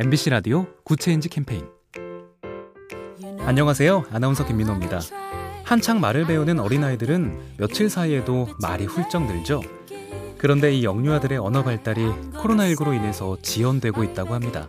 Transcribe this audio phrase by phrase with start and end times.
[0.00, 1.66] MBC 라디오 Good Change 캠페인
[3.40, 4.04] 안녕하세요.
[4.12, 5.00] 아나운서 김민호입니다.
[5.64, 9.60] 한창 말을 배우는 어린아이들은 며칠 사이에도 말이 훌쩍 늘죠.
[10.38, 12.00] 그런데 이 영유아들의 언어 발달이
[12.34, 14.68] 코로나19로 인해서 지연되고 있다고 합니다.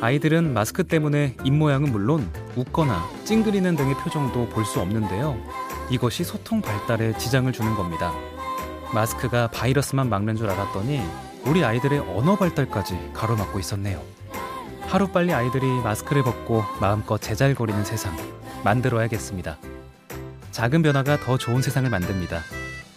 [0.00, 5.36] 아이들은 마스크 때문에 입모양은 물론 웃거나 찡그리는 등의 표정도 볼 수 없는데요.
[5.90, 8.12] 이것이 소통 발달에 지장을 주는 겁니다.
[8.94, 11.00] 마스크가 바이러스만 막는 줄 알았더니
[11.44, 14.00] 우리 아이들의 언어 발달까지 가로막고 있었네요.
[14.88, 18.16] 하루빨리 아이들이 마스크를 벗고 마음껏 재잘거리는 세상
[18.62, 19.58] 만들어야겠습니다.
[20.52, 22.40] 작은 변화가 더 좋은 세상을 만듭니다.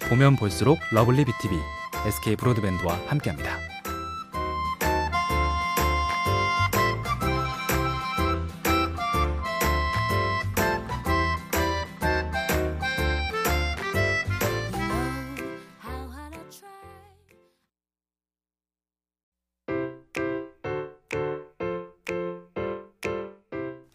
[0.10, 1.58] 보면 볼수록 러블리 BTV,
[2.05, 3.66] SK 브로드밴드와 함께합니다.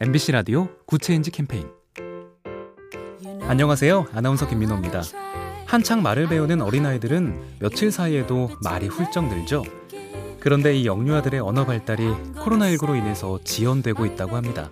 [0.03, 1.69] MBC 라디오 Good Change 캠페인
[3.47, 4.09] 안녕하세요.
[4.13, 5.01] 아나운서 김민호입니다.
[5.65, 9.63] 한창 말을 배우는 어린아이들은 며칠 사이에도 말이 훌쩍 늘죠.
[10.41, 12.03] 그런데 이 영유아들의 언어 발달이
[12.35, 14.71] 코로나19로 인해서 지연되고 있다고 합니다.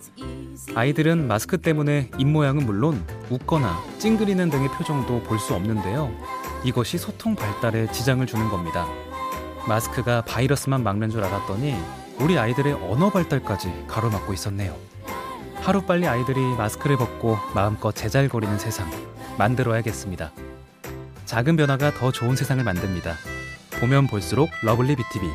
[0.75, 6.11] 아이들은 마스크 때문에 입모양은 물론 웃거나 찡그리는 등의 표정도 볼 수 없는데요.
[6.65, 8.85] 이것이 소통 발달에 지장을 주는 겁니다.
[9.69, 11.77] 마스크가 바이러스만 막는 줄 알았더니
[12.19, 14.90] 우리 아이들의 언어 발달까지 가로막고 있었네요.
[15.63, 18.91] 하루빨리 아이들이 마스크를 벗고 마음껏 재잘거리는 세상
[19.39, 20.33] 만들어야겠습니다.
[21.27, 23.15] 작은 변화가 더 좋은 세상을 만듭니다.
[23.79, 25.29] 보면 볼수록 러블리 BTV,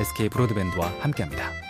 [0.00, 1.61] SK 브로드밴드와 함께합니다.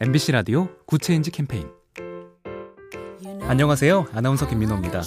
[0.00, 1.68] MBC 라디오 Good Change 캠페인
[3.42, 4.06] 안녕하세요.
[4.12, 5.02] 아나운서 김민호입니다.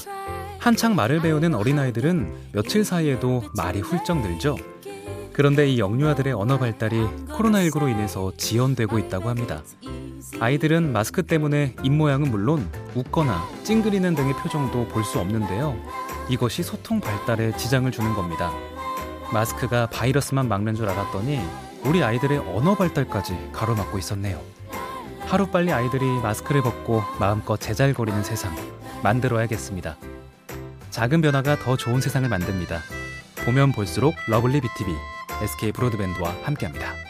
[0.60, 4.56] 한창 말을 배우는 어린아이들은 며칠 사이에도 말이 훌쩍 늘죠.
[5.34, 6.98] 그런데 이 영유아들의 언어 발달이
[7.30, 9.62] 코로나19로 인해서 지연되고 있다고 합니다.
[10.40, 15.76] 아이들은 마스크 때문에 입모양은 물론 웃거나 찡그리는 등의 표정도 볼 수 없는데요.
[16.30, 18.52] 이것이 소통 발달에 지장을 주는 겁니다.
[19.32, 21.40] 마스크가 바이러스만 막는 줄 알았더니
[21.86, 24.42] 우리 아이들의 언어 발달까지 가로막고 있었네요.
[25.28, 28.56] 하루빨리 아이들이 마스크를 벗고 마음껏 재잘거리는 세상
[29.04, 29.98] 만들어야겠습니다.
[30.90, 32.80] 작은 변화가 더 좋은 세상을 만듭니다.
[33.46, 34.94] 보면 볼수록 러블리 BTV,
[35.44, 37.07] SK 브로드밴드와 함께합니다.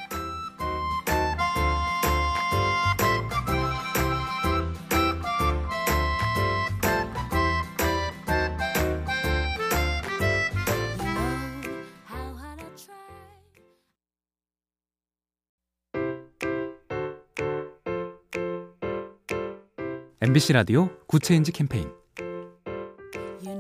[20.20, 21.90] MBC 라디오 Good Change 캠페인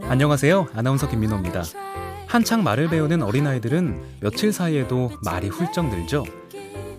[0.03, 0.69] 안녕하세요.
[0.73, 1.63] 아나운서 김민호입니다.
[2.27, 6.23] 한창 말을 배우는 어린아이들은 며칠 사이에도 말이 훌쩍 늘죠.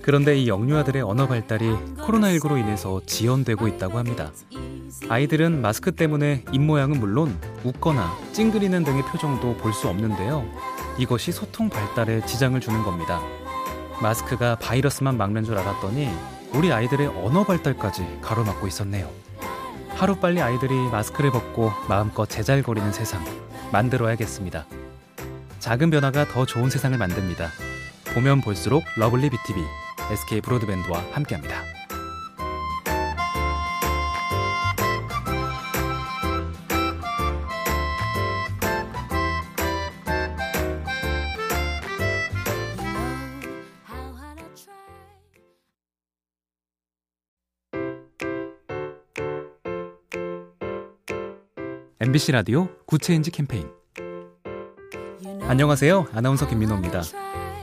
[0.02, 4.30] 그런데 이 영유아들의 언어 발달이 코로나19로 인해서 지연되고 있다고 합니다.
[5.08, 10.46] 아이들은 마스크 때문에 입모양은 물론 웃거나 찡그리는 등의 표정도 볼 수 없는데요.
[10.98, 13.20] 이것이 소통 발달에 지장을 주는 겁니다.
[14.00, 16.08] 마스크가 바이러스만 막는 줄 알았더니
[16.54, 19.10] 우리 아이들의 언어 발달까지 가로막고 있었네요.
[19.98, 23.20] 하루빨리 아이들이 마스크를 벗고 마음껏 재잘거리는 세상
[23.72, 24.64] 만들어야겠습니다.
[25.58, 27.48] 작은 변화가 더 좋은 세상을 만듭니다.
[28.14, 29.60] 보면 볼수록 러블리 BTV,
[30.12, 31.77] SK 브로드밴드와 함께합니다.
[52.00, 53.68] MBC 라디오 Good Change 캠페인
[55.42, 56.06] 안녕하세요.
[56.14, 57.02] 아나운서 김민호입니다.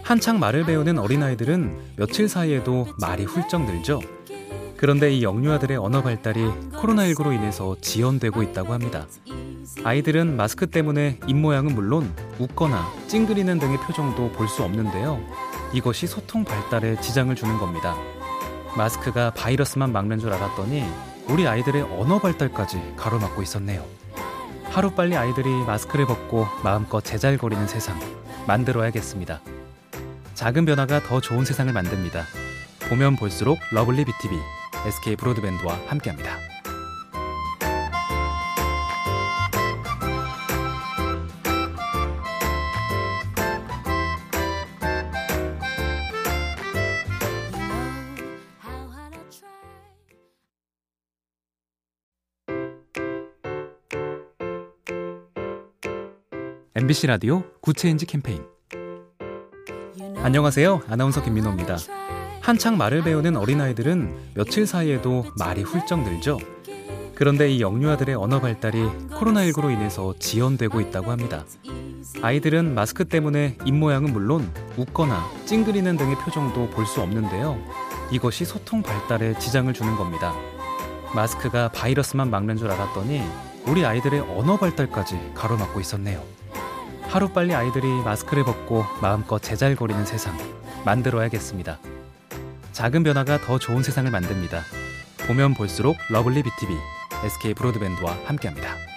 [0.03, 4.01] 한창 말을 배우는 어린아이들은 며칠 사이에도 말이 훌쩍 늘죠.
[4.77, 6.41] 그런데 이 영유아들의 언어 발달이
[6.73, 9.07] 코로나19로 인해서 지연되고 있다고 합니다.
[9.83, 15.19] 아이들은 마스크 때문에 입모양은 물론 웃거나 찡그리는 등의 표정도 볼 수 없는데요.
[15.73, 17.95] 이것이 소통 발달에 지장을 주는 겁니다.
[18.75, 20.83] 마스크가 바이러스만 막는 줄 알았더니
[21.29, 23.83] 우리 아이들의 언어 발달까지 가로막고 있었네요.
[24.75, 27.97] 하루빨리 아이들이 마스크를 벗고 마음껏 재잘거리는 세상
[28.45, 29.39] 만들어야겠습니다.
[30.33, 32.25] 작은 변화가 더 좋은 세상을 만듭니다.
[32.89, 34.37] 보면 볼수록 러블리 BTV,
[34.85, 36.54] SK 브로드밴드와 함께합니다.
[56.77, 58.43] MBC 라디오 Good Change 캠페인
[60.17, 60.81] 안녕하세요.
[60.89, 61.77] 아나운서 김민호입니다.
[62.41, 66.37] 한창 말을 배우는 어린아이들은 며칠 사이에도 말이 훌쩍 늘죠.
[67.13, 68.77] 그런데 이 영유아들의 언어 발달이
[69.11, 71.45] 코로나19로 인해서 지연되고 있다고 합니다.
[72.21, 77.57] 아이들은 마스크 때문에 입모양은 물론 웃거나 찡그리는 등의 표정도 볼 수 없는데요.
[78.11, 80.33] 이것이 소통 발달에 지장을 주는 겁니다.
[81.15, 83.21] 마스크가 바이러스만 막는 줄 알았더니
[83.65, 86.21] 우리 아이들의 언어 발달까지 가로막고 있었네요.
[87.09, 90.37] 하루빨리 아이들이 마스크를 벗고 마음껏 재잘거리는 세상
[90.83, 91.79] 만들어야겠습니다.
[92.71, 94.61] 작은 변화가 더 좋은 세상을 만듭니다.
[95.27, 96.75] 보면 볼수록 러블리 BTV,
[97.23, 98.94] SK 브로드밴드와 함께합니다.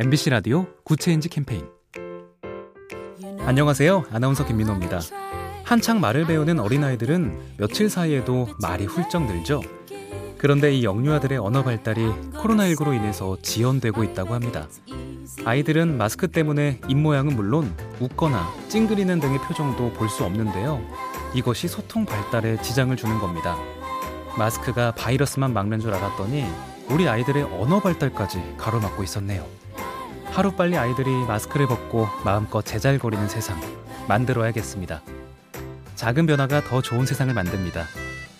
[0.00, 1.68] MBC 라디오 Good Change 캠페인
[3.44, 4.06] 안녕하세요.
[4.10, 4.98] 아나운서 김민호입니다.
[5.62, 9.60] 한창 말을 배우는 어린아이들은 며칠 사이에도 말이 훌쩍 늘죠.
[10.38, 12.00] 그런데 이 영유아들의 언어 발달이
[12.32, 14.68] 코로나19로 인해서 지연되고 있다고 합니다.
[15.44, 20.80] 아이들은 마스크 때문에 입모양은 물론 웃거나 찡그리는 등의 표정도 볼 수 없는데요.
[21.34, 23.54] 이것이 소통 발달에 지장을 주는 겁니다.
[24.38, 26.46] 마스크가 바이러스만 막는 줄 알았더니
[26.88, 29.59] 우리 아이들의 언어 발달까지 가로막고 있었네요.
[30.32, 33.60] 하루빨리 아이들이 마스크를 벗고 마음껏 재잘거리는 세상
[34.08, 35.02] 만들어야겠습니다.
[35.96, 37.84] 작은 변화가 더 좋은 세상을 만듭니다.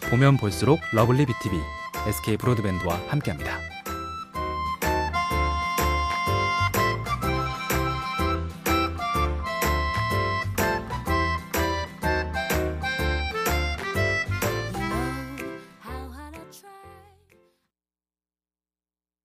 [0.09, 1.59] 보면 볼수록 러블리 BTV,
[2.07, 3.70] SK 브로드밴드와 함께합니다.